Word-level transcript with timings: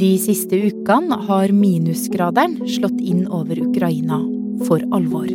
De 0.00 0.08
siste 0.16 0.56
ukene 0.56 1.18
har 1.28 1.52
minusgraderen 1.52 2.54
slått 2.64 2.96
inn 3.04 3.26
over 3.28 3.60
Ukraina 3.60 4.22
for 4.64 4.80
alvor. 4.88 5.28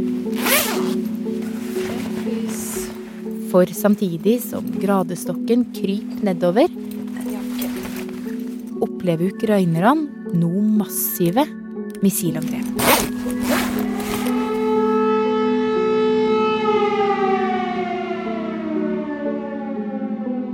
For 3.53 3.69
samtidig 3.69 4.39
som 4.47 4.65
gradestokken 4.81 5.67
kryper 5.77 6.25
nedover, 6.25 6.73
opplever 8.81 9.29
ukrainerne 9.29 10.33
nå 10.33 10.51
massive 10.81 11.45
missilangrep. 12.01 13.18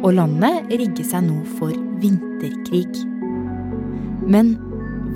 Og 0.06 0.14
landet 0.14 0.68
rigger 0.70 1.06
seg 1.08 1.24
nå 1.26 1.40
for 1.58 1.74
vinterkrig. 1.98 2.92
Men 4.30 4.52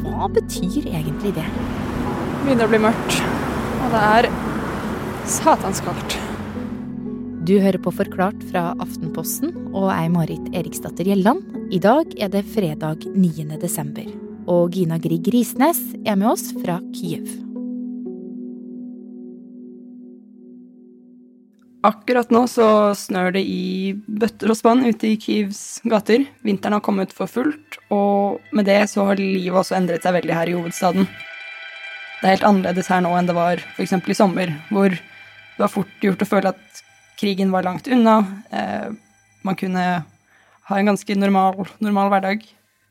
hva 0.02 0.30
betyr 0.34 0.88
egentlig 0.89 1.35
det? 1.35 1.45
Det 1.45 2.47
begynner 2.47 2.66
å 2.66 2.71
bli 2.71 2.80
mørkt, 2.81 3.20
og 3.83 3.94
det 3.94 4.02
er 4.07 4.30
satans 5.30 5.81
kaldt. 5.85 6.17
Du 7.45 7.55
hører 7.61 7.77
på 7.81 7.94
Forklart 7.94 8.41
fra 8.49 8.71
Aftenposten, 8.81 9.53
og 9.73 9.91
jeg 9.91 10.07
er 10.07 10.16
Marit 10.16 10.49
Eriksdatter 10.57 11.05
Gjelland. 11.09 11.45
I 11.69 11.81
dag 11.81 12.16
er 12.17 12.33
det 12.33 12.47
fredag 12.49 13.05
9. 13.13 13.45
desember, 13.61 14.09
og 14.49 14.73
Gina 14.73 14.97
Grieg 15.02 15.30
Risnes 15.33 15.83
er 16.02 16.17
med 16.17 16.31
oss 16.33 16.49
fra 16.58 16.80
Kyiv. 16.97 17.48
Akkurat 21.79 22.27
nå 22.33 22.41
så 22.51 22.91
snør 22.97 23.31
det 23.38 23.45
i 23.47 23.93
bøtter 23.95 24.51
og 24.51 24.57
spann 24.59 24.83
ute 24.83 25.13
i 25.13 25.19
Kyivs 25.19 25.79
gater. 25.88 26.25
Vinteren 26.43 26.75
har 26.75 26.83
kommet 26.83 27.13
for 27.15 27.31
fullt, 27.31 27.77
og 27.88 28.43
med 28.52 28.67
det 28.67 28.81
så 28.91 29.05
har 29.07 29.21
livet 29.21 29.61
også 29.61 29.77
endret 29.77 30.03
seg 30.03 30.17
veldig 30.17 30.35
her 30.35 30.52
i 30.52 30.57
hovedstaden. 30.57 31.07
Det 32.19 32.27
er 32.27 32.35
helt 32.35 32.50
annerledes 32.50 32.91
her 32.91 33.00
nå 33.05 33.13
enn 33.16 33.30
det 33.30 33.38
var 33.38 33.63
f.eks. 33.77 33.95
i 33.95 34.17
sommer, 34.17 34.52
hvor 34.67 34.91
det 34.91 35.63
var 35.63 35.72
fort 35.72 36.03
gjort 36.03 36.25
å 36.25 36.27
føle 36.27 36.52
at 36.52 36.83
krigen 37.19 37.55
var 37.55 37.63
langt 37.63 37.88
unna. 37.88 38.19
Eh, 38.52 38.91
man 39.47 39.55
kunne 39.59 39.85
ha 40.03 40.77
en 40.80 40.91
ganske 40.91 41.16
normal, 41.16 41.63
normal 41.80 42.11
hverdag. 42.11 42.44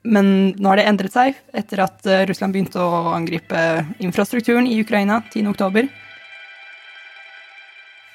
Men 0.09 0.55
nå 0.56 0.70
har 0.70 0.81
det 0.81 0.89
endret 0.89 1.12
seg 1.12 1.36
etter 1.53 1.84
at 1.84 2.09
eh, 2.09 2.25
Russland 2.31 2.56
begynte 2.56 2.81
å 2.81 3.12
angripe 3.12 3.84
infrastrukturen 4.00 4.69
i 4.70 4.81
Ukraina 4.81 5.20
10. 5.28 5.53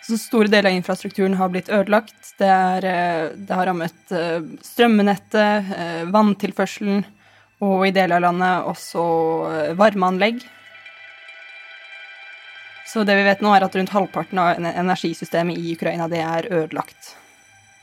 Så 0.04 0.18
store 0.20 0.52
deler 0.52 0.70
av 0.70 0.76
infrastrukturen 0.76 1.38
har 1.40 1.50
blitt 1.50 1.70
ødelagt. 1.72 2.34
Det, 2.38 2.48
er, 2.48 2.86
eh, 2.86 3.30
det 3.40 3.56
har 3.56 3.70
rammet 3.70 4.12
eh, 4.12 4.42
strømmenettet, 4.66 5.72
eh, 5.78 6.02
vanntilførselen 6.12 7.06
og 7.64 7.86
i 7.88 7.94
deler 7.96 8.18
av 8.20 8.26
landet 8.26 8.68
også 8.68 9.04
varmeanlegg. 9.80 10.42
Så 12.92 13.06
det 13.08 13.16
vi 13.16 13.24
vet 13.24 13.40
nå, 13.42 13.54
er 13.56 13.64
at 13.64 13.78
rundt 13.80 13.94
halvparten 13.96 14.42
av 14.44 14.60
energisystemet 14.60 15.56
i 15.56 15.72
Ukraina 15.78 16.10
det 16.12 16.20
er 16.20 16.50
ødelagt. 16.52 17.14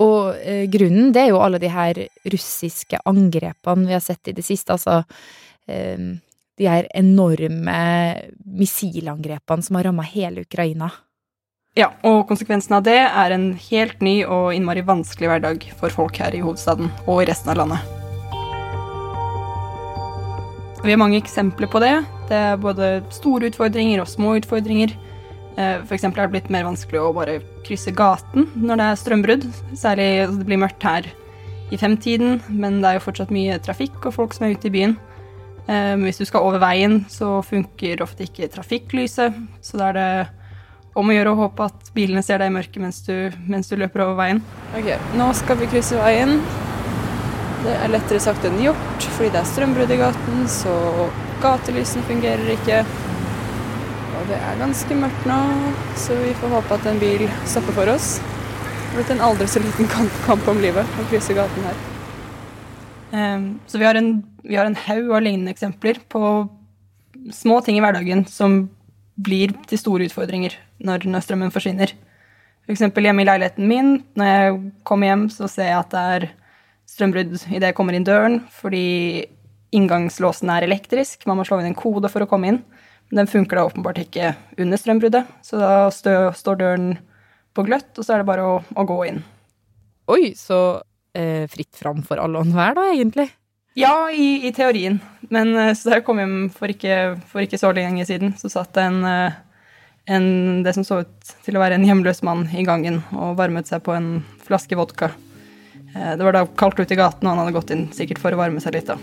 Og 0.04 0.36
grunnen, 0.72 1.14
det 1.16 1.22
er 1.22 1.32
jo 1.32 1.40
alle 1.40 1.58
de 1.60 1.72
her 1.72 1.96
russiske 2.28 3.00
angrepene 3.08 3.88
vi 3.88 3.96
har 3.96 4.04
sett 4.04 4.28
i 4.28 4.36
det 4.36 4.44
siste. 4.44 4.76
Altså 4.76 5.00
de 5.64 6.68
her 6.68 6.88
enorme 6.96 7.80
missilangrepene 8.44 9.64
som 9.64 9.80
har 9.80 9.88
ramma 9.88 10.04
hele 10.12 10.44
Ukraina. 10.44 10.92
Ja, 11.78 11.92
og 12.02 12.24
konsekvensen 12.26 12.74
av 12.74 12.82
det 12.82 12.96
er 12.98 13.30
en 13.30 13.52
helt 13.68 14.00
ny 14.02 14.24
og 14.26 14.48
innmari 14.56 14.82
vanskelig 14.82 15.28
hverdag 15.30 15.66
for 15.78 15.94
folk 15.94 16.16
her 16.18 16.34
i 16.34 16.40
hovedstaden 16.42 16.88
og 17.04 17.20
i 17.22 17.26
resten 17.28 17.52
av 17.52 17.60
landet. 17.60 17.84
Vi 20.82 20.90
har 20.90 20.98
mange 20.98 21.20
eksempler 21.20 21.70
på 21.70 21.78
det. 21.78 21.92
Det 22.26 22.34
er 22.34 22.58
både 22.58 22.88
store 23.14 23.52
utfordringer 23.52 24.02
og 24.02 24.10
små 24.10 24.32
utfordringer. 24.40 24.96
F.eks. 25.54 25.86
for 25.86 25.94
eksempel 25.94 26.24
er 26.24 26.26
det 26.26 26.34
blitt 26.34 26.50
mer 26.50 26.66
vanskelig 26.66 27.04
å 27.04 27.12
bare 27.14 27.38
krysse 27.68 27.94
gaten 27.94 28.48
når 28.56 28.80
det 28.80 28.88
er 28.88 29.00
strømbrudd. 29.04 29.46
Særlig 29.78 30.08
det 30.40 30.48
blir 30.50 30.62
mørkt 30.64 30.88
her 30.88 31.06
i 31.70 31.78
femtiden, 31.78 32.40
men 32.50 32.80
det 32.80 32.90
er 32.90 32.98
jo 32.98 33.04
fortsatt 33.06 33.30
mye 33.30 33.60
trafikk 33.62 34.10
og 34.10 34.16
folk 34.16 34.34
som 34.34 34.48
er 34.48 34.58
ute 34.58 34.72
i 34.72 34.74
byen. 34.74 34.98
Eh, 35.70 35.94
hvis 36.02 36.18
du 36.18 36.26
skal 36.26 36.50
over 36.50 36.58
veien, 36.66 37.04
så 37.06 37.36
funker 37.46 38.02
ofte 38.02 38.26
ikke 38.26 38.50
trafikklyset, 38.56 39.38
så 39.62 39.78
da 39.78 39.92
er 39.92 39.98
det 40.00 40.10
om 40.98 41.10
å 41.10 41.14
gjøre 41.14 41.34
å 41.34 41.38
håpe 41.44 41.68
at 41.70 41.90
bilene 41.94 42.22
ser 42.24 42.40
deg 42.42 42.50
i 42.50 42.54
mørket 42.54 42.82
mens 42.82 43.00
du, 43.06 43.14
mens 43.50 43.70
du 43.70 43.76
løper 43.78 44.04
over 44.04 44.18
veien. 44.18 44.42
Ok, 44.76 44.90
nå 45.18 45.28
skal 45.38 45.60
vi 45.60 45.68
krysse 45.70 45.98
veien. 46.00 46.40
Det 47.60 47.74
er 47.76 47.92
lettere 47.92 48.22
sagt 48.24 48.46
enn 48.48 48.58
gjort, 48.62 49.06
fordi 49.18 49.30
det 49.34 49.42
er 49.42 49.50
strømbrudd 49.50 49.92
i 49.92 50.00
gaten, 50.00 50.44
så 50.48 50.74
gatelysene 51.42 52.06
fungerer 52.08 52.54
ikke. 52.54 52.80
Og 54.20 54.26
det 54.30 54.38
er 54.40 54.58
ganske 54.60 54.96
mørkt 54.96 55.28
nå, 55.28 55.38
så 56.00 56.16
vi 56.22 56.32
får 56.40 56.54
håpe 56.56 56.78
at 56.78 56.88
en 56.90 57.00
bil 57.02 57.26
stopper 57.48 57.76
for 57.76 57.92
oss. 57.92 58.14
Det 58.20 58.90
er 58.90 58.98
blitt 58.98 59.12
en 59.14 59.22
aldri 59.28 59.46
så 59.48 59.62
liten 59.62 59.88
kamp, 59.92 60.16
kamp 60.26 60.48
om 60.50 60.60
livet 60.62 60.98
å 60.98 61.06
krysse 61.12 61.36
gaten 61.36 61.68
her. 61.68 61.84
Um, 63.10 63.46
så 63.66 63.78
vi 63.78 63.86
har 63.86 63.98
en, 63.98 64.10
vi 64.46 64.56
har 64.58 64.66
en 64.66 64.78
haug 64.86 65.12
av 65.12 65.22
lignende 65.24 65.52
eksempler 65.54 66.00
på 66.10 66.24
små 67.34 67.60
ting 67.64 67.78
i 67.78 67.82
hverdagen 67.84 68.24
som 68.30 68.62
blir 69.24 69.52
til 69.68 69.80
store 69.80 70.06
utfordringer 70.08 70.56
når, 70.84 71.06
når 71.08 71.24
strømmen 71.26 71.52
forsvinner. 71.54 71.92
F.eks. 72.66 72.84
For 72.86 73.04
hjemme 73.04 73.24
i 73.24 73.28
leiligheten 73.28 73.68
min, 73.68 73.96
når 74.18 74.30
jeg 74.30 74.60
kommer 74.86 75.10
hjem, 75.10 75.26
så 75.32 75.48
ser 75.50 75.72
jeg 75.72 75.80
at 75.80 75.94
det 75.94 76.04
er 76.14 76.28
strømbrudd 76.90 77.36
idet 77.50 77.70
jeg 77.70 77.76
kommer 77.78 77.96
inn 77.96 78.06
døren, 78.06 78.40
fordi 78.54 79.26
inngangslåsen 79.76 80.50
er 80.52 80.66
elektrisk. 80.66 81.26
Man 81.30 81.38
må 81.38 81.46
slå 81.46 81.60
inn 81.60 81.70
en 81.70 81.78
kode 81.78 82.10
for 82.10 82.24
å 82.24 82.30
komme 82.30 82.50
inn. 82.50 82.62
Men 83.10 83.24
den 83.24 83.30
funker 83.30 83.58
da 83.58 83.66
åpenbart 83.66 83.98
ikke 84.04 84.34
under 84.60 84.78
strømbruddet, 84.78 85.30
så 85.42 85.58
da 85.58 85.72
stø, 85.94 86.14
står 86.36 86.60
døren 86.60 86.92
på 87.58 87.64
gløtt, 87.66 87.90
og 87.98 88.06
så 88.06 88.14
er 88.14 88.22
det 88.22 88.28
bare 88.28 88.44
å, 88.46 88.60
å 88.62 88.84
gå 88.86 88.98
inn. 89.08 89.18
Oi, 90.10 90.30
så 90.38 90.78
eh, 91.18 91.46
fritt 91.50 91.74
fram 91.78 92.04
for 92.06 92.22
alle 92.22 92.38
og 92.38 92.46
enhver, 92.46 92.76
da, 92.78 92.86
egentlig? 92.94 93.26
Ja, 93.78 94.10
i, 94.10 94.48
i 94.48 94.52
teorien. 94.52 94.98
Men 95.30 95.54
eh, 95.56 95.72
så 95.78 95.90
da 95.90 95.98
jeg 95.98 96.06
kom 96.06 96.18
hjem 96.18 96.36
for 96.54 96.72
ikke, 96.72 96.96
for 97.30 97.44
ikke 97.44 97.60
så 97.60 97.70
lenge 97.76 98.06
siden, 98.08 98.34
så 98.38 98.50
satt 98.50 98.74
det 98.74 98.86
en, 98.88 99.00
eh, 99.06 99.38
en, 100.10 100.28
det 100.66 100.74
som 100.74 100.86
så 100.86 101.02
ut 101.04 101.34
til 101.46 101.58
å 101.58 101.62
være 101.62 101.78
en 101.78 101.86
hjemløs 101.86 102.24
mann 102.26 102.48
i 102.50 102.66
gangen 102.66 103.02
og 103.14 103.38
varmet 103.38 103.70
seg 103.70 103.84
på 103.86 103.94
en 103.94 104.12
flaske 104.42 104.78
vodka. 104.78 105.12
Eh, 105.94 106.16
det 106.18 106.26
var 106.26 106.34
da 106.34 106.46
kaldt 106.58 106.82
ute 106.82 106.96
i 106.96 106.98
gaten, 106.98 107.26
og 107.26 107.34
han 107.34 107.44
hadde 107.44 107.56
gått 107.60 107.74
inn 107.74 107.88
sikkert 107.94 108.22
for 108.22 108.34
å 108.34 108.40
varme 108.42 108.62
seg 108.62 108.74
litt, 108.74 108.90
da. 108.90 108.98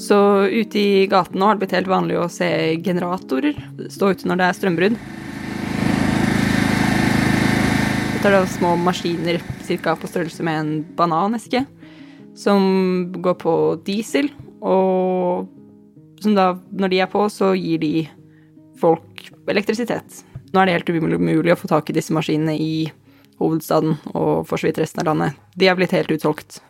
Så 0.00 0.16
ute 0.50 0.80
i 0.80 1.04
gaten 1.06 1.38
nå 1.38 1.46
har 1.46 1.54
det 1.54 1.62
blitt 1.62 1.76
helt 1.76 1.92
vanlig 1.92 2.16
å 2.18 2.30
se 2.32 2.48
generatorer 2.82 3.54
stå 3.92 4.10
ute 4.10 4.26
når 4.26 4.40
det 4.40 4.48
er 4.48 4.56
strømbrudd. 4.58 4.96
Er 8.24 8.32
da 8.32 8.46
små 8.48 8.70
maskiner 8.80 9.36
ca. 9.82 9.92
på 10.00 10.08
størrelse 10.08 10.40
med 10.46 10.56
en 10.56 10.84
bananeske, 10.96 11.60
som 12.34 13.12
går 13.12 13.34
på 13.42 13.52
diesel, 13.84 14.30
og 14.64 15.50
som 16.24 16.32
da, 16.32 16.46
når 16.72 16.88
de 16.94 17.00
er 17.04 17.10
på, 17.12 17.26
så 17.28 17.50
gir 17.52 17.82
de 17.82 18.06
folk 18.80 19.26
elektrisitet. 19.52 20.24
Nå 20.54 20.62
er 20.62 20.70
det 20.70 20.78
helt 20.78 20.88
umulig 20.88 21.52
å 21.52 21.58
få 21.60 21.68
tak 21.68 21.92
i 21.92 21.98
disse 21.98 22.16
maskinene 22.16 22.56
i 22.56 22.88
hovedstaden 23.42 23.98
og 24.14 24.48
for 24.48 24.56
så 24.56 24.70
vidt 24.70 24.80
resten 24.80 25.04
av 25.04 25.10
landet, 25.12 25.36
de 25.52 25.68
er 25.68 25.76
blitt 25.76 25.92
helt 25.92 26.16
utsolgt. 26.16 26.62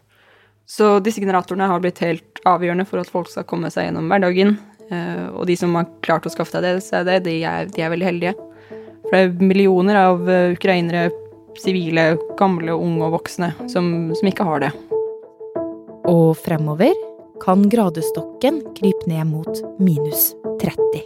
Så 0.66 0.96
disse 1.06 1.22
generatorene 1.22 1.70
har 1.70 1.82
blitt 1.84 2.02
helt 2.02 2.42
avgjørende 2.50 2.88
for 2.88 2.98
at 2.98 3.14
folk 3.14 3.30
skal 3.30 3.46
komme 3.46 3.70
seg 3.70 3.92
gjennom 3.92 4.10
hverdagen. 4.10 4.56
Eh, 4.90 5.26
og 5.30 5.46
de 5.46 5.54
som 5.60 5.78
har 5.78 5.86
klart 6.02 6.26
å 6.26 6.34
skaffe 6.34 6.58
seg 6.82 7.06
det, 7.06 7.20
de 7.28 7.42
er, 7.46 7.70
de 7.70 7.84
er 7.84 7.94
veldig 7.94 8.10
heldige. 8.10 8.34
For 9.04 9.12
det 9.14 9.26
er 9.28 9.52
millioner 9.52 10.00
av 10.00 10.24
eh, 10.26 10.54
ukrainere, 10.56 11.12
sivile, 11.62 12.14
gamle, 12.38 12.74
unge 12.74 13.06
og 13.06 13.18
voksne, 13.18 13.52
som, 13.70 13.90
som 14.16 14.30
ikke 14.30 14.46
har 14.46 14.66
det. 14.66 14.72
Og 16.10 16.34
fremover 16.36 16.94
kan 17.42 17.64
gradestokken 17.70 18.60
krype 18.76 19.08
ned 19.10 19.26
mot 19.32 19.64
minus 19.80 20.32
30. 20.60 21.04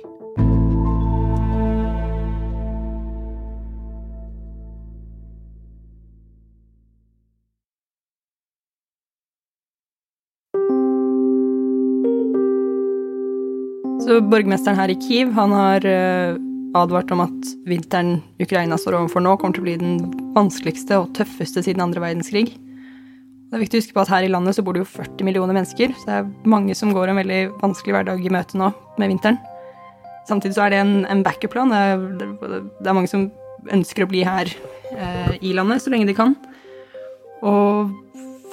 Så 14.08 14.23
borgermesteren 14.25 14.78
her 14.81 14.88
i 14.88 14.96
Kiev 14.96 15.34
han 15.37 15.52
har 15.52 15.84
uh, 15.84 16.48
advart 16.80 17.10
om 17.14 17.22
at 17.25 17.50
vinteren 17.69 18.19
Ukraina 18.42 18.78
står 18.80 18.98
overfor 19.00 19.25
nå, 19.25 19.36
kommer 19.38 19.56
til 19.56 19.64
å 19.64 19.69
bli 19.69 19.76
den 19.80 20.00
vanskeligste 20.36 21.00
og 21.02 21.12
tøffeste 21.19 21.62
siden 21.64 21.84
andre 21.84 22.02
verdenskrig. 22.04 22.46
Det 23.48 23.56
er 23.56 23.62
viktig 23.62 23.78
å 23.78 23.82
huske 23.82 23.96
på 23.96 24.02
at 24.02 24.10
her 24.12 24.26
i 24.26 24.32
landet 24.32 24.58
så 24.58 24.64
bor 24.64 24.76
det 24.76 24.82
jo 24.82 24.90
40 24.90 25.25
millioner 25.25 25.56
mennesker, 25.56 25.94
så 25.96 26.08
det 26.08 26.16
er 26.19 26.50
mange 26.52 26.75
som 26.76 26.92
går 26.92 27.12
en 27.12 27.20
veldig 27.20 27.40
vanskelig 27.62 27.96
hverdag 27.96 28.25
i 28.25 28.32
møte 28.34 28.60
nå 28.60 28.69
med 29.00 29.14
vinteren. 29.14 29.38
Samtidig 30.28 30.58
så 30.58 30.66
er 30.66 30.75
det 30.75 30.82
en, 30.82 30.96
en 31.08 31.22
backup-plan. 31.25 31.72
Det, 31.72 32.26
det, 32.44 32.84
er 32.84 32.96
mange 32.98 33.08
som 33.08 33.30
ønsker 33.72 34.04
å 34.04 34.10
bli 34.10 34.20
her 34.28 34.50
eh, 34.92 35.32
i 35.40 35.54
landet 35.56 35.80
så 35.80 35.92
lenge 35.94 36.10
de 36.10 36.16
kan. 36.19 36.36
Og 37.40 37.94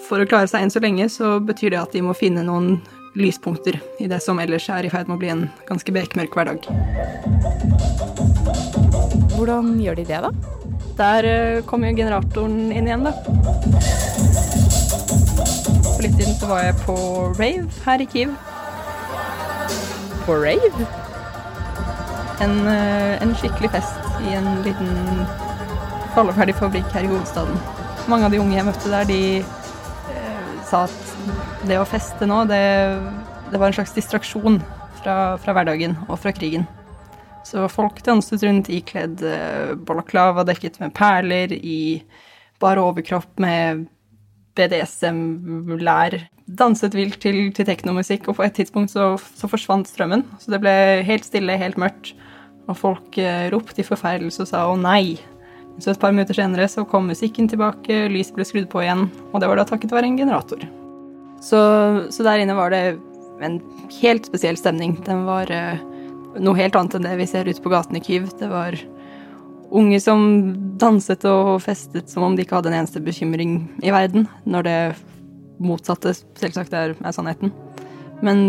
for 0.06 0.22
å 0.22 0.30
klare 0.30 0.48
seg 0.48 0.64
enn 0.64 0.72
så 0.72 0.80
lenge, 0.84 1.10
så 1.12 1.36
betyr 1.44 1.74
det 1.74 1.82
at 1.82 1.96
de 1.96 2.04
må 2.06 2.16
finne 2.16 2.46
noen 2.48 2.78
lyspunkter 3.16 3.80
i 4.00 4.08
det 4.12 4.20
som 4.24 4.40
ellers 4.44 4.68
er 4.70 4.86
i 4.86 4.92
ferd 4.92 5.08
med 5.10 5.16
å 5.16 5.22
bli 5.22 5.32
en 5.32 5.46
ganske 5.70 5.94
bekmørk 5.96 6.36
hverdag. 6.36 6.68
Hvordan 9.36 9.76
gjør 9.84 10.00
de 10.00 10.06
det, 10.10 10.20
da? 10.26 10.32
Der 10.96 11.28
eh, 11.28 11.64
kommer 11.68 11.92
jo 11.92 12.00
generatoren 12.00 12.72
inn 12.72 12.88
igjen, 12.88 13.08
da. 13.08 13.12
For 15.96 16.04
litt 16.04 16.16
siden 16.20 16.38
så 16.40 16.52
var 16.52 16.64
jeg 16.64 16.78
på 16.84 16.98
rave 17.40 17.82
her 17.88 18.04
i 18.04 18.08
Kiev. 18.12 18.36
På 20.26 20.38
rave? 20.44 20.88
En, 22.44 22.56
eh, 22.68 23.16
en 23.24 23.36
skikkelig 23.40 23.72
fest 23.76 24.24
i 24.28 24.36
en 24.36 24.50
liten 24.68 24.92
falleferdig 26.16 26.56
fabrikk 26.60 26.92
her 26.96 27.08
i 27.08 27.12
hovedstaden. 27.12 27.60
Mange 28.12 28.28
av 28.28 28.36
de 28.36 28.40
unge 28.44 28.56
jeg 28.56 28.68
møtte 28.68 28.92
der, 28.92 29.08
de 29.10 29.22
eh, 29.40 30.56
sa 30.68 30.86
at 30.88 31.05
det 31.66 31.80
å 31.80 31.88
feste 31.90 32.28
nå, 32.30 32.44
det, 32.50 32.62
det 33.52 33.60
var 33.60 33.70
en 33.70 33.78
slags 33.78 33.96
distraksjon 33.96 34.60
fra, 35.02 35.16
fra, 35.42 35.56
hverdagen 35.56 35.98
og 36.08 36.20
fra 36.22 36.34
krigen. 36.36 36.66
Så 37.46 37.68
folk 37.70 38.02
danset 38.06 38.44
rundt 38.46 38.72
ikledd 38.74 39.22
eh, 39.26 39.74
balaklava 39.78 40.46
dekket 40.48 40.80
med 40.82 40.96
perler, 40.98 41.54
i 41.54 42.02
bare 42.62 42.82
overkropp 42.82 43.38
med 43.44 43.86
BDSM-lær. 44.58 46.18
Danset 46.46 46.96
vilt 46.98 47.20
til, 47.22 47.50
til 47.54 47.68
teknomusikk, 47.68 48.30
og 48.30 48.40
på 48.40 48.46
et 48.46 48.56
tidspunkt 48.58 48.94
så, 48.94 49.14
så, 49.18 49.50
forsvant 49.52 49.90
strømmen. 49.90 50.26
Så 50.42 50.54
det 50.54 50.62
ble 50.64 50.74
helt 51.06 51.28
stille, 51.28 51.60
helt 51.62 51.78
mørkt, 51.82 52.16
og 52.66 52.80
folk 52.80 53.20
eh, 53.22 53.46
ropte 53.54 53.84
i 53.84 53.88
forferdelse 53.88 54.46
og 54.46 54.50
sa 54.50 54.66
å 54.70 54.80
nei. 54.80 55.20
Så 55.78 55.92
et 55.92 56.02
par 56.02 56.16
minutter 56.16 56.38
senere 56.38 56.70
så 56.72 56.86
kom 56.88 57.10
musikken 57.12 57.50
tilbake, 57.52 58.06
lyset 58.10 58.38
ble 58.38 58.48
skrudd 58.48 58.72
på 58.72 58.86
igjen, 58.86 59.10
og 59.34 59.44
det 59.44 59.52
var 59.52 59.60
da 59.60 59.68
takket 59.68 59.94
være 59.94 60.10
en 60.10 60.18
generator. 60.22 60.66
Så, 61.46 61.60
så, 62.10 62.26
der 62.26 62.42
inne 62.42 62.58
var 62.58 62.74
det 62.74 62.98
en 63.46 63.60
helt 64.00 64.26
spesiell 64.26 64.58
stemning. 64.58 64.96
Den 65.06 65.26
var 65.28 65.52
uh, 65.52 65.82
noe 66.42 66.58
helt 66.58 66.76
annet 66.78 66.98
enn 66.98 67.06
det 67.06 67.18
vi 67.20 67.30
ser 67.30 67.46
ute 67.46 67.62
på 67.62 67.72
gaten 67.74 68.00
i 68.00 68.02
Kyiv. 68.04 68.32
Det 68.40 68.50
var 68.50 68.78
unge 69.76 70.00
som 70.02 70.26
danset 70.82 71.26
og 71.30 71.60
festet 71.64 72.10
som 72.10 72.26
om 72.26 72.36
de 72.36 72.46
ikke 72.46 72.58
hadde 72.58 72.72
en 72.72 72.80
eneste 72.80 73.02
bekymring 73.04 73.60
i 73.86 73.94
verden, 73.94 74.30
når 74.46 74.68
det 74.68 74.80
motsatte 75.62 76.14
selvsagt 76.16 76.74
er, 76.76 76.96
er 76.98 77.16
sannheten. 77.16 77.54
Men 78.26 78.46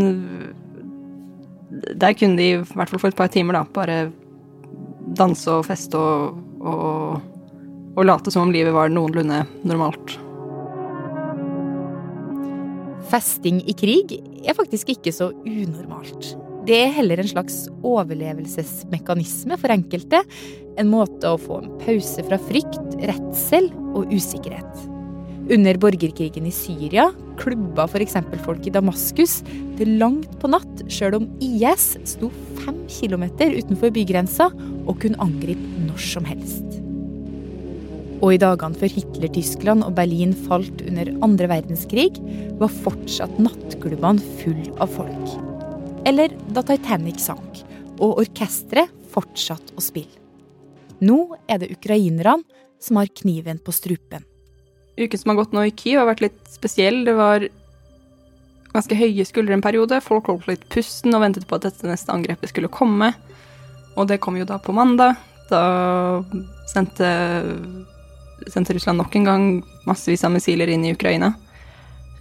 der 1.96 2.16
kunne 2.16 2.38
de, 2.38 2.50
i 2.56 2.60
hvert 2.62 2.90
fall 2.90 3.02
for 3.02 3.12
et 3.12 3.18
par 3.18 3.32
timer, 3.32 3.58
da, 3.58 3.64
bare 3.76 4.10
danse 5.16 5.50
og 5.52 5.66
feste 5.68 5.98
og, 5.98 6.38
og, 6.60 7.18
og 7.96 8.06
late 8.06 8.32
som 8.32 8.46
om 8.46 8.54
livet 8.54 8.74
var 8.74 8.92
noenlunde 8.92 9.44
normalt. 9.66 10.16
Festing 13.10 13.60
i 13.70 13.74
krig 13.78 14.16
er 14.46 14.56
faktisk 14.56 14.90
ikke 14.96 15.12
så 15.14 15.30
unormalt. 15.46 16.34
Det 16.66 16.80
er 16.82 16.94
heller 16.96 17.20
en 17.22 17.30
slags 17.30 17.60
overlevelsesmekanisme 17.86 19.58
for 19.60 19.70
enkelte. 19.70 20.24
En 20.80 20.90
måte 20.90 21.30
å 21.30 21.38
få 21.38 21.60
en 21.62 21.70
pause 21.84 22.24
fra 22.26 22.40
frykt, 22.48 22.96
redsel 22.98 23.70
og 23.94 24.10
usikkerhet. 24.10 24.86
Under 25.54 25.78
borgerkrigen 25.78 26.48
i 26.50 26.54
Syria 26.54 27.06
klubba 27.38 27.86
f.eks. 27.86 28.16
folk 28.42 28.66
i 28.66 28.74
Damaskus 28.74 29.38
til 29.78 29.94
langt 30.00 30.32
på 30.42 30.50
natt, 30.50 30.82
sjøl 30.90 31.20
om 31.20 31.28
IS 31.38 31.92
sto 32.02 32.32
fem 32.64 32.82
kilometer 32.90 33.54
utenfor 33.54 33.94
bygrensa 33.94 34.50
og 34.50 34.96
kunne 35.04 35.22
angripe 35.22 35.86
når 35.86 36.02
som 36.02 36.26
helst. 36.26 36.65
Og 38.26 38.32
i 38.34 38.40
dagene 38.42 38.74
før 38.74 38.90
Hitler-Tyskland 38.90 39.84
og 39.86 39.92
Berlin 39.94 40.32
falt 40.48 40.80
under 40.82 41.12
andre 41.22 41.46
verdenskrig, 41.52 42.08
var 42.58 42.72
fortsatt 42.82 43.36
nattklubbene 43.38 44.18
full 44.40 44.64
av 44.82 44.90
folk. 44.96 45.36
Eller 46.10 46.34
da 46.50 46.64
Titanic 46.66 47.22
sank, 47.22 47.62
og 48.02 48.18
orkesteret 48.24 48.90
fortsatte 49.14 49.78
å 49.78 49.84
spille. 49.84 50.10
Nå 51.06 51.36
er 51.46 51.62
det 51.62 51.70
ukrainerne 51.76 52.42
som 52.82 52.98
har 52.98 53.14
kniven 53.14 53.62
på 53.62 53.74
strupen. 53.74 54.26
Uken 54.98 55.22
som 55.22 55.30
har 55.30 55.44
gått 55.44 55.54
nå 55.54 55.62
i 55.68 55.74
Kyiv 55.76 56.02
har 56.02 56.10
vært 56.10 56.26
litt 56.26 56.42
spesiell. 56.50 57.04
Det 57.06 57.14
var 57.14 57.46
ganske 58.74 58.98
høye 58.98 59.26
skuldre 59.28 59.54
en 59.54 59.64
periode. 59.64 60.02
Folk 60.02 60.32
holdt 60.32 60.50
litt 60.50 60.66
pusten 60.72 61.14
og 61.14 61.22
ventet 61.22 61.46
på 61.46 61.60
at 61.60 61.68
dette 61.68 61.86
neste 61.86 62.10
angrepet 62.10 62.50
skulle 62.50 62.72
komme. 62.72 63.12
Og 63.94 64.08
det 64.10 64.18
kom 64.24 64.40
jo 64.40 64.48
da 64.48 64.58
på 64.58 64.74
mandag. 64.74 65.20
Da 65.52 66.24
sendte 66.72 67.12
sendte 68.46 68.76
Russland 68.76 69.00
nok 69.00 69.16
en 69.16 69.28
gang 69.28 69.44
massevis 69.86 70.24
av 70.26 70.34
missiler 70.34 70.70
inn 70.72 70.84
i 70.84 70.92
Ukraina. 70.94 71.32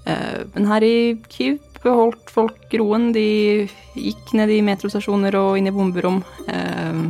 Eh, 0.06 0.42
men 0.54 0.68
her 0.70 0.86
i 0.86 0.98
Kyiv 1.32 1.60
beholdt 1.84 2.32
folk 2.34 2.74
roen. 2.80 3.12
De 3.16 3.68
gikk 3.98 4.34
ned 4.38 4.54
i 4.54 4.62
metrostasjoner 4.66 5.38
og 5.40 5.60
inn 5.60 5.70
i 5.70 5.76
bomberom. 5.76 6.22
Eh, 6.50 7.04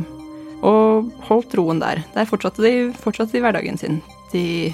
og 0.66 1.12
holdt 1.28 1.54
roen 1.58 1.80
der. 1.82 2.02
Der 2.14 2.28
fortsatte 2.28 2.64
de, 2.64 2.90
fortsatte 2.96 3.36
de 3.36 3.44
hverdagen 3.44 3.78
sin. 3.80 4.00
De 4.32 4.72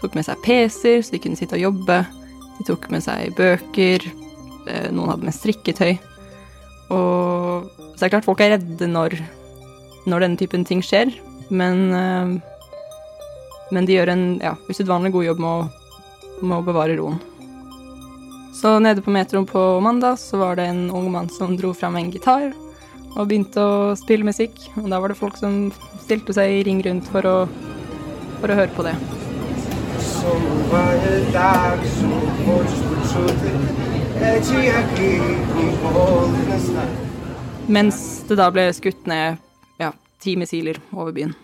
tok 0.00 0.14
med 0.16 0.26
seg 0.26 0.40
PC-er, 0.44 1.02
så 1.04 1.14
de 1.14 1.22
kunne 1.22 1.38
sitte 1.38 1.58
og 1.58 1.66
jobbe. 1.68 2.02
De 2.58 2.66
tok 2.66 2.88
med 2.92 3.04
seg 3.04 3.34
bøker. 3.38 4.04
Eh, 4.68 4.88
noen 4.94 5.12
hadde 5.12 5.28
med 5.28 5.36
strikketøy. 5.36 5.98
Og 6.94 7.68
så 7.98 8.06
er 8.06 8.08
det 8.08 8.14
klart 8.16 8.28
folk 8.28 8.40
er 8.40 8.54
redde 8.56 8.88
når, 8.88 9.18
når 10.08 10.24
denne 10.24 10.40
typen 10.40 10.64
ting 10.64 10.80
skjer, 10.84 11.10
men 11.52 11.90
men 13.70 13.88
de 13.88 13.96
gjør 13.98 14.12
en 14.12 14.24
ja, 14.42 14.54
usedvanlig 14.68 15.12
god 15.14 15.26
jobb 15.26 15.42
med 15.44 15.50
å, 15.50 15.66
med 16.42 16.56
å, 16.58 16.64
bevare 16.66 16.96
roen. 16.98 17.18
Så 18.58 18.78
nede 18.82 19.04
på 19.04 19.12
metroen 19.14 19.46
på 19.46 19.62
mandag 19.84 20.18
så 20.18 20.40
var 20.40 20.58
det 20.58 20.66
en 20.70 20.88
ung 20.90 21.10
mann 21.14 21.28
som 21.30 21.54
dro 21.56 21.74
fram 21.76 21.98
en 21.98 22.10
gitar 22.10 22.50
og 23.14 23.28
begynte 23.28 23.62
å 23.62 23.94
spille 23.98 24.26
musikk. 24.26 24.58
Og 24.80 24.88
da 24.90 24.98
var 25.00 25.12
det 25.12 25.18
folk 25.18 25.38
som 25.38 25.68
stilte 26.02 26.34
seg 26.36 26.58
i 26.58 26.64
ring 26.66 26.82
rundt 26.86 27.08
for 27.12 27.26
å, 27.26 27.36
for 28.40 28.50
å 28.50 28.58
høre 28.58 28.74
på 28.74 28.86
det. 28.86 28.96
Mens 37.68 37.98
det 38.28 38.38
da 38.40 38.48
ble 38.52 38.70
skutt 38.74 39.06
ned 39.10 39.38
ja, 39.78 39.92
ti 40.22 40.34
missiler 40.40 40.80
over 40.94 41.12
byen. 41.14 41.36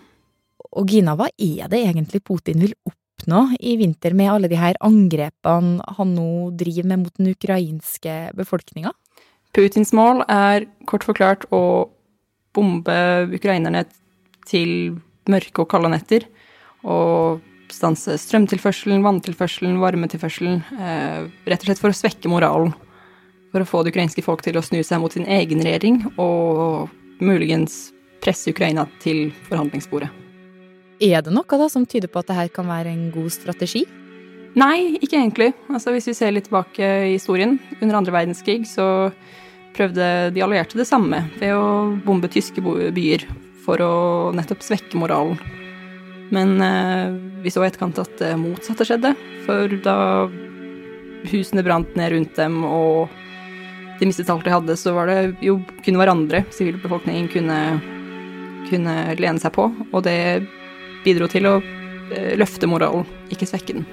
Og 0.75 0.91
Gina, 0.91 1.15
hva 1.15 1.29
er 1.39 1.69
det 1.71 1.81
egentlig 1.87 2.23
Putin 2.27 2.61
vil 2.65 2.75
oppnå 2.87 3.47
i 3.63 3.77
vinter 3.79 4.15
med 4.17 4.31
alle 4.33 4.51
de 4.51 4.59
her 4.59 4.77
angrepene 4.83 5.83
han 5.97 6.13
nå 6.17 6.51
driver 6.59 6.89
med 6.91 7.05
mot 7.05 7.19
den 7.19 7.31
ukrainske 7.31 8.15
befolkninga? 8.35 8.91
Putins 9.55 9.93
mål 9.95 10.25
er 10.27 10.67
kort 10.89 11.05
forklart 11.07 11.45
å 11.55 11.87
bombe 12.55 12.97
ukrainerne 13.35 13.85
til 14.47 14.97
mørke 15.31 15.63
og 15.63 15.69
kalde 15.71 15.93
netter. 15.93 16.25
Og 16.83 17.43
stanse 17.73 18.17
strømtilførselen, 18.21 19.03
vanntilførselen, 19.05 19.79
varmetilførselen. 19.81 20.59
Eh, 20.75 21.31
rett 21.47 21.63
og 21.63 21.69
slett 21.69 21.81
for 21.81 21.95
å 21.95 21.97
svekke 21.97 22.31
moralen. 22.31 22.75
For 23.55 23.63
å 23.63 23.69
få 23.69 23.83
det 23.83 23.95
ukrainske 23.95 24.23
folk 24.25 24.43
til 24.43 24.59
å 24.59 24.65
snu 24.65 24.81
seg 24.83 24.99
mot 25.01 25.15
sin 25.15 25.27
egen 25.31 25.63
regjering, 25.63 26.03
og 26.19 26.91
muligens 27.23 27.95
presse 28.19 28.51
Ukraina 28.51 28.89
til 28.99 29.29
forhandlingsbordet. 29.47 30.24
Er 31.03 31.21
det 31.25 31.33
noe 31.35 31.59
da 31.59 31.67
som 31.71 31.85
tyder 31.87 32.07
på 32.11 32.21
at 32.21 32.29
det 32.29 32.37
her 32.37 32.51
kan 32.55 32.69
være 32.69 32.93
en 32.93 33.09
god 33.11 33.33
strategi? 33.33 33.83
Nei, 34.55 34.95
ikke 35.03 35.17
egentlig. 35.19 35.49
Altså, 35.67 35.91
hvis 35.91 36.07
vi 36.07 36.15
ser 36.15 36.31
litt 36.31 36.47
tilbake 36.47 36.91
i 37.09 37.15
historien, 37.17 37.57
under 37.81 37.99
andre 37.99 38.13
verdenskrig 38.15 38.61
så 38.69 39.11
prøvde 39.75 40.31
de 40.31 40.43
allierte 40.43 40.79
det 40.79 40.87
samme 40.87 41.25
ved 41.41 41.51
å 41.51 41.91
bombe 42.05 42.31
tyske 42.31 42.63
byer 42.63 43.25
for 43.65 43.81
å 43.83 43.95
nettopp 44.37 44.63
svekke 44.63 44.95
moralen. 45.01 45.35
Men 46.31 46.55
eh, 46.63 47.11
vi 47.43 47.51
så 47.51 47.65
i 47.65 47.67
etterkant 47.67 47.99
at 48.01 48.15
det 48.21 48.31
motsatte 48.39 48.87
skjedde, 48.87 49.11
for 49.45 49.75
da 49.83 49.97
husene 51.29 51.63
brant 51.65 51.91
ned 51.97 52.13
rundt 52.13 52.39
dem 52.39 52.61
og 52.63 53.11
de 53.99 54.07
mistet 54.07 54.29
alt 54.31 54.45
de 54.47 54.53
hadde, 54.53 54.75
så 54.79 54.95
var 54.95 55.11
det 55.11 55.19
jo 55.43 55.59
kun 55.83 55.99
hverandre 55.99 56.45
sivilbefolkningen 56.55 57.27
kunne, 57.31 57.59
kunne 58.69 58.95
lene 59.19 59.41
seg 59.41 59.53
på, 59.55 59.69
og 59.91 60.03
det 60.07 60.17
bidro 61.05 61.29
til 61.31 61.47
å 61.49 61.55
eh, 61.61 62.33
løfte 62.39 62.69
moralen, 62.69 63.05
ikke 63.33 63.47
svekke 63.49 63.77
den. 63.77 63.87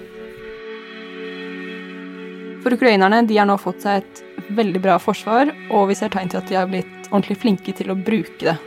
For 2.63 2.75
ukrainerne 2.77 3.25
de 3.27 3.39
har 3.39 3.49
nå 3.49 3.57
fått 3.59 3.83
seg 3.83 4.03
et 4.03 4.51
veldig 4.55 4.83
bra 4.83 4.99
forsvar, 5.03 5.51
og 5.75 5.89
vi 5.91 5.97
ser 5.99 6.13
tegn 6.15 6.31
til 6.31 6.41
at 6.43 6.51
de 6.51 6.59
har 6.59 6.69
blitt 6.71 7.09
ordentlig 7.11 7.41
flinke 7.43 7.75
til 7.77 7.91
å 7.93 7.99
bruke 7.99 8.47
det. 8.47 8.59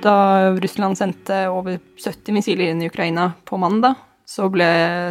Da 0.00 0.14
Russland 0.56 0.96
sendte 0.96 1.42
over 1.52 1.76
70 2.00 2.32
missiler 2.32 2.70
inn 2.70 2.80
i 2.80 2.88
Ukraina 2.88 3.32
på 3.44 3.58
mandag, 3.60 3.98
så, 4.24 4.46
ble, 4.48 4.68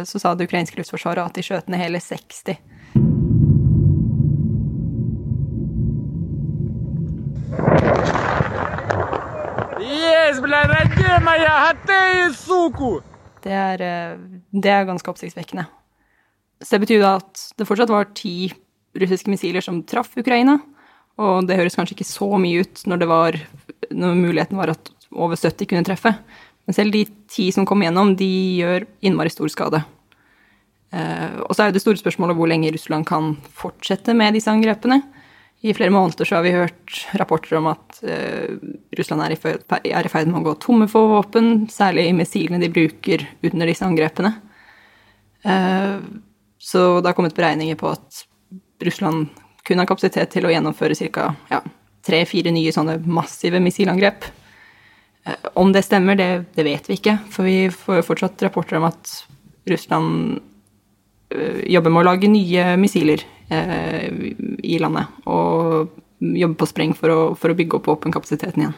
så 0.08 0.18
sa 0.18 0.32
det 0.34 0.48
ukrainske 0.48 0.80
luftforsvaret 0.80 1.22
at 1.22 1.36
de 1.36 1.44
skjøt 1.44 1.68
ned 1.70 1.82
hele 1.82 2.00
60. 2.00 2.56
Есть, 10.29 10.41
бля, 10.41 10.67
родне 10.67 11.17
моя, 11.25 11.69
а 11.69 11.73
ты, 11.73 12.33
суку! 12.33 13.01
Det 13.41 13.49
er, 13.51 13.81
eh, 13.81 14.17
det 14.53 14.69
er 14.69 14.85
ganske 14.85 15.09
oppsiktsvekkende. 15.09 15.65
Så 16.61 16.75
det 16.75 16.85
betyr 16.85 17.01
da 17.01 17.15
at 17.17 17.41
det 17.57 17.65
fortsatt 17.65 17.89
var 17.89 18.11
ti 18.13 18.53
russiske 18.93 19.31
missiler 19.31 19.65
som 19.65 19.81
traff 19.83 20.13
Ukraina. 20.17 20.59
Og 21.17 21.47
det 21.47 21.57
høres 21.57 21.77
kanskje 21.77 21.97
ikke 21.97 22.09
så 22.09 22.29
mye 22.37 22.61
ut 22.61 22.83
når, 22.85 23.01
det 23.01 23.07
var, 23.09 23.39
når 23.89 24.19
muligheten 24.19 24.59
var 24.59 24.75
at 24.75 24.93
over 25.11 25.35
70 25.39 25.69
kunne 25.71 25.85
treffe. 25.87 26.13
Men 26.65 26.77
selv 26.77 26.93
de 26.93 27.05
ti 27.31 27.49
som 27.55 27.65
kom 27.65 27.81
igjennom, 27.81 28.13
de 28.19 28.29
gjør 28.61 28.85
innmari 29.01 29.33
stor 29.33 29.49
skade. 29.49 29.81
Eh, 30.93 31.41
og 31.41 31.55
så 31.55 31.65
er 31.65 31.71
jo 31.71 31.77
det 31.79 31.85
store 31.85 32.01
spørsmålet 32.01 32.37
hvor 32.37 32.49
lenge 32.51 32.73
Russland 32.75 33.07
kan 33.09 33.33
fortsette 33.57 34.13
med 34.13 34.37
disse 34.37 34.53
angrepene. 34.53 35.01
I 35.60 35.74
flere 35.74 35.92
måneder 35.92 36.24
så 36.24 36.38
har 36.38 36.42
vi 36.42 36.54
hørt 36.54 36.94
rapporter 37.20 37.58
om 37.58 37.66
at 37.68 37.98
uh, 38.00 38.56
Russland 38.96 39.24
er 39.26 39.34
i, 39.34 39.38
er 39.92 40.06
i, 40.06 40.12
ferd 40.12 40.30
med 40.30 40.40
å 40.40 40.46
gå 40.48 40.54
tomme 40.62 40.86
for 40.88 41.10
våpen, 41.12 41.66
særlig 41.68 42.06
i 42.08 42.14
missilene 42.16 42.62
de 42.62 42.70
bruker 42.72 43.26
under 43.44 43.68
disse 43.68 43.84
angrepene. 43.84 44.32
Uh, 45.44 46.00
så 46.60 46.84
det 47.00 47.10
har 47.10 47.16
kommet 47.16 47.36
beregninger 47.36 47.76
på 47.80 47.92
at 47.92 48.22
Russland 48.88 49.28
kun 49.68 49.82
har 49.82 49.88
kapasitet 49.88 50.32
til 50.32 50.48
å 50.48 50.52
gjennomføre 50.52 50.96
ca. 51.12 51.28
Ja, 51.52 51.60
tre-fire 52.08 52.52
nye 52.56 52.72
sånne 52.72 52.96
massive 53.04 53.60
missilangrep. 53.60 54.24
Uh, 55.28 55.50
om 55.60 55.74
det 55.76 55.84
stemmer, 55.84 56.16
det, 56.16 56.30
det, 56.56 56.64
vet 56.64 56.88
vi 56.88 56.96
ikke, 56.96 57.18
for 57.28 57.44
vi 57.44 57.58
får 57.68 58.00
fortsatt 58.08 58.46
rapporter 58.48 58.80
om 58.80 58.88
at 58.88 59.12
Russland 59.68 60.40
jobber 61.30 61.92
med 61.94 62.00
å 62.00 62.08
lage 62.08 62.26
nye 62.26 62.72
missiler 62.80 63.20
Eh, 63.22 63.39
i 63.50 64.78
landet. 64.80 65.10
Og 65.26 65.90
jobbe 66.20 66.58
på 66.60 66.68
spreng 66.68 66.94
for 66.96 67.12
å, 67.12 67.20
for 67.38 67.52
å 67.52 67.56
bygge 67.56 67.78
opp 67.78 67.88
våpenkapasiteten 67.90 68.64
igjen. 68.64 68.76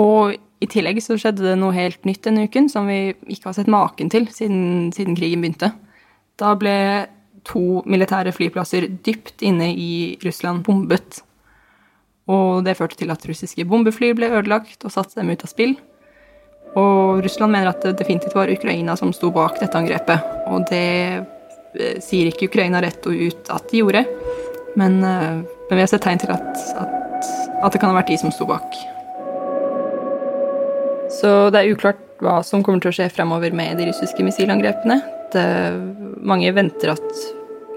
Og 0.00 0.34
i 0.64 0.68
tillegg 0.70 1.00
så 1.04 1.16
skjedde 1.20 1.44
det 1.44 1.58
noe 1.60 1.74
helt 1.76 2.06
nytt 2.08 2.24
denne 2.24 2.46
uken 2.48 2.70
som 2.72 2.88
vi 2.90 3.12
ikke 3.30 3.50
har 3.50 3.58
sett 3.58 3.70
maken 3.70 4.10
til 4.10 4.26
siden, 4.32 4.90
siden 4.96 5.18
krigen 5.18 5.44
begynte. 5.44 5.70
Da 6.40 6.54
ble 6.58 6.74
to 7.44 7.82
militære 7.86 8.32
flyplasser 8.34 8.88
dypt 9.04 9.44
inne 9.44 9.68
i 9.76 10.16
Russland 10.24 10.64
bombet. 10.66 11.20
Og 12.32 12.64
det 12.64 12.78
førte 12.78 12.96
til 12.96 13.12
at 13.12 13.26
russiske 13.28 13.66
bombefly 13.68 14.14
ble 14.16 14.32
ødelagt 14.32 14.86
og 14.86 14.94
satte 14.94 15.20
dem 15.20 15.34
ut 15.34 15.44
av 15.44 15.52
spill. 15.52 15.76
Og 16.80 17.20
Russland 17.22 17.52
mener 17.52 17.70
at 17.70 17.84
det 17.84 17.98
definitivt 18.00 18.34
var 18.34 18.50
Ukraina 18.50 18.96
som 18.98 19.12
sto 19.14 19.28
bak 19.30 19.60
dette 19.60 19.78
angrepet. 19.78 20.32
Og 20.50 20.64
det 20.72 20.88
Eh, 21.24 21.33
sier 22.02 22.30
ikke 22.30 22.48
Ukraina 22.50 22.82
rett 22.84 23.06
og 23.08 23.18
ut 23.18 23.50
at 23.52 23.70
de 23.70 23.82
gjorde, 23.82 24.04
men, 24.74 25.04
eh, 25.04 25.42
men 25.68 25.76
vi 25.76 25.80
har 25.80 25.90
sett 25.90 26.02
tegn 26.02 26.18
til 26.22 26.32
at, 26.34 26.50
at, 26.78 27.28
at, 27.62 27.72
det 27.72 27.80
kan 27.80 27.92
ha 27.92 27.98
vært 27.98 28.10
de 28.10 28.18
som 28.20 28.32
sto 28.34 28.46
bak. 28.48 28.76
Så 31.14 31.30
det 31.54 31.60
er 31.60 31.74
uklart 31.74 32.00
hva 32.22 32.40
som 32.46 32.62
kommer 32.64 32.82
til 32.82 32.90
å 32.90 32.96
skje 32.96 33.10
fremover 33.12 33.54
med 33.54 33.78
de 33.78 33.88
russiske 33.90 34.24
missilangrepene. 34.26 34.98
Det, 35.34 35.44
mange 36.26 36.50
venter 36.54 36.94
at 36.94 37.24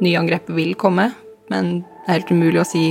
nye 0.01 0.17
angrep 0.19 0.49
vil 0.53 0.73
komme, 0.79 1.11
men 1.51 1.79
det 1.81 2.07
er 2.07 2.19
helt 2.19 2.33
umulig 2.33 2.61
å 2.61 2.67
si 2.67 2.85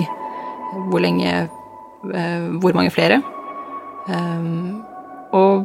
hvor 0.91 1.01
lenge 1.01 1.31
eh, 1.33 2.43
Hvor 2.61 2.75
mange 2.77 2.93
flere. 2.95 3.23
Og 5.35 5.65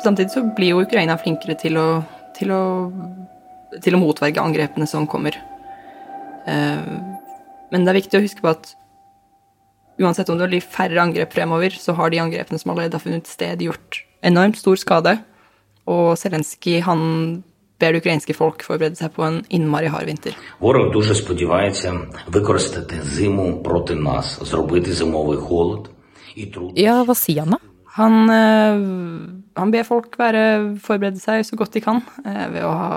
samtidig 0.00 0.30
så 0.32 0.44
blir 0.56 0.72
jo 0.72 0.84
Ukraina 0.84 1.16
flinkere 1.20 1.56
til 1.60 1.76
å, 1.76 1.88
til 2.36 2.52
å 2.54 2.62
til 3.82 3.96
å 3.96 4.00
motverge 4.02 4.42
angrepene 4.42 4.86
som 4.90 5.08
kommer. 5.10 5.36
Eh, 6.46 6.88
men 7.72 7.84
det 7.84 7.92
er 7.92 8.00
viktig 8.00 8.18
å 8.20 8.24
huske 8.24 8.44
på 8.44 8.52
at 8.52 8.74
uansett 10.02 10.30
om 10.30 10.38
det 10.38 10.50
blir 10.50 10.64
færre 10.64 11.00
angrep 11.02 11.34
fremover, 11.34 11.74
så 11.78 11.94
har 11.98 12.10
de 12.10 12.22
angrepene 12.22 12.60
som 12.60 12.74
allerede 12.74 12.98
har 12.98 13.04
funnet 13.04 13.30
sted, 13.30 13.62
gjort 13.62 14.02
enormt 14.26 14.58
stor 14.58 14.78
skade. 14.80 15.18
Og 15.90 16.14
Zelensky, 16.18 16.78
han 16.82 17.42
ber 17.80 17.94
det 17.94 18.04
ukrainske 18.04 18.34
folk 18.36 18.62
forberede 18.64 18.98
seg 18.98 19.12
på 19.16 19.24
en 19.26 19.40
innmari 19.52 19.90
hard 19.92 20.08
vinter. 20.08 20.36
Ja, 26.78 27.00
hva 27.06 27.16
sier 27.18 27.44
han 27.44 27.56
da? 27.56 27.60
Han, 27.94 28.30
eh, 28.30 28.80
han 29.60 29.74
ber 29.74 29.86
folk 29.86 30.16
være 30.18 30.46
forberede 30.82 31.22
seg 31.22 31.44
så 31.46 31.58
godt 31.58 31.76
de 31.76 31.84
kan 31.84 32.00
eh, 32.24 32.46
ved 32.56 32.64
å 32.66 32.72
ha 32.74 32.88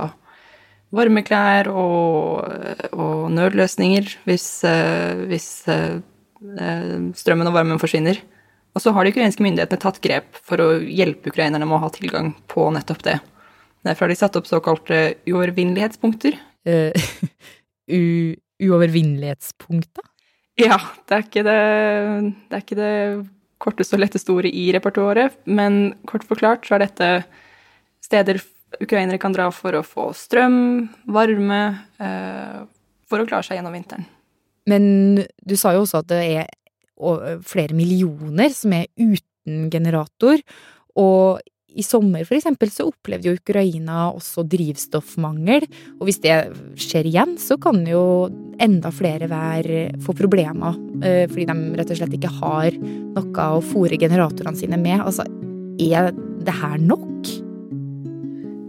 varmeklær 0.95 1.67
og, 1.71 2.47
og 2.95 3.27
nødløsninger 3.35 4.13
hvis, 4.27 4.47
eh, 4.67 5.23
hvis, 5.27 5.49
eh, 5.71 5.99
strømmen 7.17 7.49
og 7.49 7.55
varmen 7.57 7.81
forsvinner. 7.81 8.19
Og 8.77 8.83
så 8.83 8.93
har 8.93 9.03
de 9.03 9.11
ukrainske 9.11 9.43
myndighetene 9.43 9.81
tatt 9.81 9.99
grep 10.03 10.37
for 10.45 10.61
å 10.61 10.67
hjelpe 10.79 11.31
ukrainerne 11.31 11.65
med 11.65 11.79
å 11.79 11.83
ha 11.87 11.89
tilgang 11.93 12.35
på 12.51 12.67
nettopp 12.75 13.01
det. 13.07 13.17
Derfor 13.87 14.05
har 14.05 14.13
de 14.13 14.19
satt 14.19 14.37
opp 14.37 14.49
såkalte 14.49 14.99
uovervinnelighetspunkter. 15.25 16.37
Uh, 16.67 16.91
uovervinnelighetspunkter? 18.67 20.05
Ja, 20.61 20.77
det 21.07 21.15
er, 21.15 21.25
ikke 21.25 21.43
det, 21.45 21.57
det 22.49 22.57
er 22.57 22.63
ikke 22.63 22.77
det 22.77 22.93
korteste 23.61 23.97
og 23.97 24.03
letteste 24.03 24.33
ordet 24.33 24.51
i 24.53 24.67
repertoaret, 24.75 25.35
men 25.49 25.95
kort 26.09 26.25
forklart 26.27 26.65
så 26.65 26.77
er 26.77 26.85
dette 26.85 27.09
steder 28.05 28.41
ukrainere 28.81 29.19
kan 29.21 29.35
dra 29.35 29.47
for 29.55 29.77
å 29.77 29.85
få 29.85 30.09
strøm, 30.17 30.87
varme, 31.13 31.61
eh, 31.99 32.61
for 33.07 33.23
å 33.23 33.27
klare 33.27 33.45
seg 33.47 33.59
gjennom 33.59 33.75
vinteren. 33.75 34.07
Men 34.67 35.23
du 35.47 35.55
sa 35.55 35.71
jo 35.73 35.85
også 35.85 36.03
at 36.03 36.09
det 36.11 36.23
er 36.41 36.47
flere 37.45 37.77
millioner 37.77 38.49
som 38.51 38.73
er 38.73 38.89
uten 38.97 39.69
generator, 39.71 40.41
og 40.97 41.39
i 41.77 41.83
sommer 41.85 42.25
for 42.25 42.37
eksempel 42.37 42.71
så 42.73 42.87
opplevde 42.89 43.29
jo 43.29 43.37
Ukraina 43.37 44.07
også 44.09 44.43
drivstoffmangel, 44.49 45.67
og 45.99 46.07
hvis 46.07 46.21
det 46.23 46.35
skjer 46.81 47.09
igjen, 47.09 47.35
så 47.37 47.59
kan 47.61 47.83
jo 47.87 48.01
enda 48.63 48.91
flere 48.91 49.29
være, 49.29 49.83
få 50.01 50.15
problemer 50.17 50.73
eh, 51.05 51.25
fordi 51.29 51.45
de 51.51 51.77
rett 51.77 51.93
og 51.93 51.99
slett 52.01 52.17
ikke 52.17 52.33
har 52.39 52.79
noe 52.81 53.49
å 53.59 53.61
fòre 53.61 53.99
generatorene 54.01 54.57
sine 54.57 54.81
med. 54.81 55.03
Altså, 55.05 55.27
er 55.77 56.09
det 56.47 56.57
her 56.63 56.81
nok? 56.81 57.46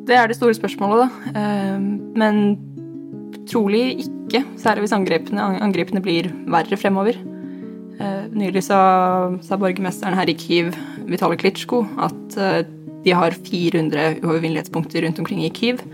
Det 0.09 0.17
er 0.17 0.31
det 0.31 0.39
store 0.39 0.57
spørsmålet, 0.57 1.03
da. 1.05 1.33
Ehm, 1.37 1.89
men 2.17 2.39
trolig 3.49 3.99
ikke, 4.07 4.41
særlig 4.57 4.87
hvis 4.87 4.95
angrepene, 4.97 5.45
angrepene 5.61 6.01
blir 6.01 6.31
verre 6.49 6.79
fremover. 6.81 7.19
Ehm, 8.01 8.33
nylig 8.33 8.63
sa, 8.65 8.79
sa, 9.45 9.59
borgermesteren 9.61 10.17
her 10.17 10.31
i 10.33 10.37
Kyiv, 10.39 10.73
Vitalij 11.11 11.43
Klitsjko, 11.43 11.83
at 12.01 12.39
eh, 12.41 12.65
de 13.05 13.13
har 13.13 13.37
400 13.37 14.23
uovervinnelighetspunkter 14.23 15.05
rundt 15.05 15.21
omkring 15.21 15.45
i 15.45 15.53
Kyiv. 15.53 15.85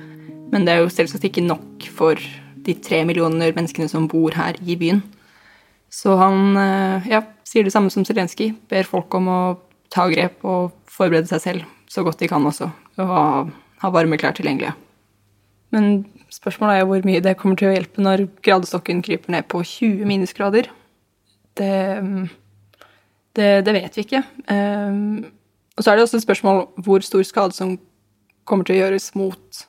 Men 0.52 0.62
det 0.62 0.76
er 0.76 0.85
jo 0.85 0.94
selvsagt 0.94 1.26
ikke 1.26 1.42
nok 1.42 1.88
for 1.90 2.14
de 2.64 2.75
tre 2.87 3.02
millioner 3.04 3.50
menneskene 3.50 3.90
som 3.90 4.06
bor 4.09 4.30
her 4.38 4.54
i 4.62 4.78
byen. 4.78 5.02
Så 5.90 6.14
han 6.23 6.54
eh, 6.54 7.11
ja, 7.11 7.25
sier 7.42 7.66
det 7.66 7.75
samme 7.75 7.90
som 7.90 8.06
Zelenskyj, 8.06 8.54
ber 8.71 8.87
folk 8.87 9.11
om 9.18 9.26
å 9.26 9.40
ta 9.90 10.06
grep 10.11 10.47
og 10.47 10.71
forberede 10.87 11.26
seg 11.35 11.42
selv 11.42 11.71
så 11.90 12.06
godt 12.06 12.23
de 12.23 12.30
kan 12.30 12.47
også. 12.47 12.71
Og 13.02 13.52
ha 13.85 13.93
varme 13.93 14.19
klær 14.21 14.35
tilgjengelig. 14.37 14.73
Men 15.75 16.05
spørsmålet 16.33 16.76
er 16.76 16.83
jo 16.83 16.91
hvor 16.93 17.07
mye 17.07 17.23
det 17.25 17.37
kommer 17.41 17.59
til 17.59 17.71
å 17.71 17.75
hjelpe 17.75 18.03
når 18.05 18.26
gradestokken 18.47 19.03
kryper 19.05 19.35
ned 19.35 19.47
på 19.50 19.62
20 19.67 20.09
minusgrader. 20.09 20.71
Det, 21.59 21.75
det, 23.38 23.50
det 23.67 23.75
vet 23.76 23.99
vi 23.99 24.07
ikke. 24.07 24.23
Um, 24.49 25.26
og 25.75 25.83
så 25.85 25.91
er 25.91 25.99
det 25.99 26.07
også 26.07 26.21
et 26.21 26.26
spørsmål 26.26 26.64
hvor 26.87 27.05
stor 27.07 27.25
skade 27.26 27.57
som 27.57 27.76
kommer 28.47 28.67
til 28.67 28.76
å 28.76 28.83
gjøres 28.85 29.11
mot 29.19 29.64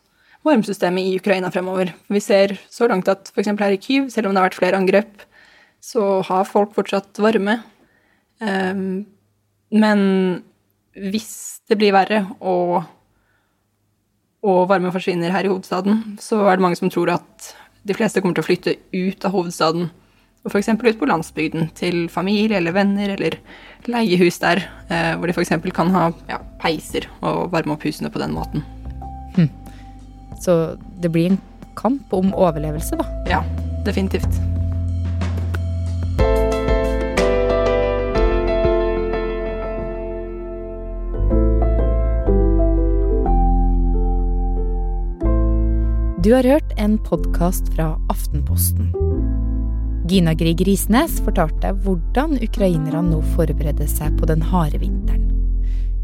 varmesystemet 0.45 1.09
i 1.09 1.15
Ukraina 1.17 1.49
fremover. 1.53 1.93
Vi 2.11 2.21
ser 2.21 2.57
så 2.69 2.89
langt 2.89 3.09
at 3.09 3.31
f.eks. 3.33 3.49
her 3.49 3.73
i 3.73 3.81
Kyiv, 3.81 4.11
selv 4.13 4.29
om 4.29 4.35
det 4.35 4.43
har 4.43 4.49
vært 4.51 4.59
flere 4.59 4.77
angrep, 4.81 5.25
så 5.81 6.19
har 6.25 6.49
folk 6.49 6.75
fortsatt 6.77 7.17
varme. 7.21 7.59
Um, 8.41 9.05
men 9.73 10.01
hvis 10.95 11.63
det 11.69 11.79
blir 11.81 11.95
verre 11.95 12.21
og 12.39 12.83
og 14.45 14.67
varme 14.69 14.93
forsvinner 14.93 15.33
her 15.33 15.47
i 15.47 15.51
hovedstaden, 15.51 16.17
så 16.21 16.43
er 16.45 16.57
det 16.57 16.65
mange 16.65 16.77
som 16.79 16.91
tror 16.93 17.15
at 17.17 17.51
de 17.85 17.95
fleste 17.97 18.21
kommer 18.21 18.37
til 18.37 18.45
å 18.45 18.49
flytte 18.49 18.75
ut 18.93 19.25
av 19.25 19.33
hovedstaden. 19.33 19.89
Og 20.45 20.53
f.eks. 20.53 20.69
ut 20.69 20.99
på 21.01 21.09
landsbygden, 21.09 21.71
til 21.77 22.05
familie 22.13 22.59
eller 22.59 22.75
venner, 22.75 23.15
eller 23.15 23.39
leiehus 23.89 24.37
der, 24.43 24.61
eh, 24.93 25.13
hvor 25.17 25.29
de 25.29 25.33
f.eks. 25.33 25.55
kan 25.73 25.89
ha 25.93 26.07
ja, 26.29 26.39
peiser 26.61 27.09
og 27.25 27.49
varme 27.53 27.73
opp 27.73 27.85
husene 27.85 28.13
på 28.13 28.21
den 28.21 28.35
måten. 28.37 28.65
Hm. 29.37 29.49
Så 30.41 30.77
det 31.01 31.13
blir 31.13 31.33
en 31.33 31.41
kamp 31.75 32.13
om 32.13 32.33
overlevelse, 32.37 33.01
da? 33.01 33.09
Ja, 33.29 33.41
definitivt. 33.87 34.44
Du 46.25 46.33
har 46.33 46.43
hørt 46.43 46.71
en 46.77 46.97
podkast 46.97 47.67
fra 47.75 47.99
Aftenposten. 48.09 48.87
Gina 50.09 50.33
Grieg 50.33 50.63
Risnes 50.65 51.19
fortalte 51.21 51.69
hvordan 51.85 52.33
ukrainerne 52.41 53.03
nå 53.11 53.19
forbereder 53.35 53.85
seg 53.85 54.17
på 54.17 54.25
den 54.31 54.41
harde 54.41 54.79
vinteren. 54.81 55.27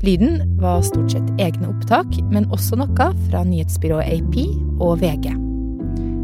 Lyden 0.05 0.59
var 0.61 0.85
stort 0.85 1.15
sett 1.15 1.41
egne 1.41 1.71
opptak, 1.71 2.13
men 2.29 2.45
også 2.53 2.77
noe 2.77 3.09
fra 3.31 3.41
nyhetsbyrået 3.49 4.13
AP 4.13 4.37
og 4.77 5.01
VG. 5.01 5.33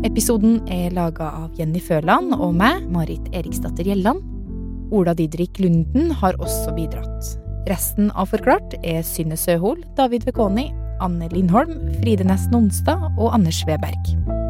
Episoden 0.05 0.59
er 0.69 0.93
laga 0.93 1.33
av 1.41 1.57
Jenny 1.57 1.81
Føland 1.81 2.37
og 2.37 2.53
meg, 2.61 2.85
Marit 2.93 3.33
Eriksdatter 3.33 3.89
Gjelland. 3.89 4.21
Ola 4.93 5.17
Didrik 5.17 5.57
Lunden 5.57 6.13
har 6.21 6.37
også 6.37 6.77
bidratt. 6.77 7.33
Resten 7.65 8.13
av 8.13 8.29
Forklart 8.29 8.77
er 8.83 9.01
Synne 9.01 9.41
Søhol, 9.41 9.81
David 9.97 10.29
Vekoni, 10.29 10.69
Anne 10.99 11.27
Lindholm, 11.31 11.93
Fride 12.01 12.23
Næss 12.23 12.47
Nonstad 12.51 13.11
og 13.17 13.33
Anders 13.33 13.63
Weberg. 13.67 14.46